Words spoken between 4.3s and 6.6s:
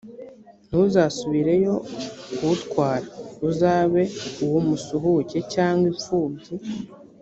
uw’umusuhuke, cyangwa impfubyi,